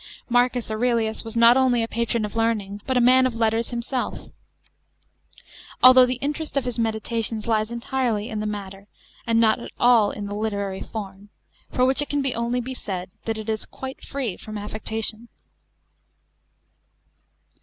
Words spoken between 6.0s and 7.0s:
the interest of his